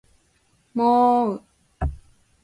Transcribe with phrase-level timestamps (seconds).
[0.73, 1.43] もーう